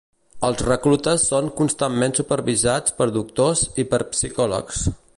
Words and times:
Els 0.47 0.61
reclutes 0.67 1.25
són 1.33 1.51
constantment 1.59 2.17
supervisats 2.21 2.99
per 3.03 3.09
doctors 3.21 3.63
i 3.85 3.87
per 3.93 4.01
psicòlegs. 4.17 4.83